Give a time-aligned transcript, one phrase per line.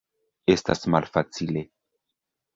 [0.53, 1.65] Estas malfacile.